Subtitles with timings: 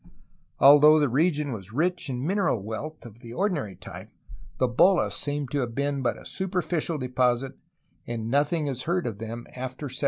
[0.57, 4.09] Although the region was rich in mineral wealth of the ordinary type,
[4.57, 7.55] the holas seem to have been but a superficial deposit,
[8.07, 9.91] and nothing is heard of them after 1741.